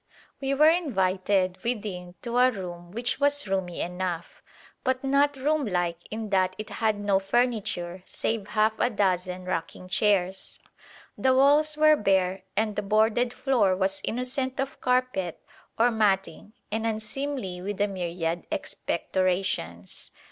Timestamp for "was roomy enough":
3.19-4.41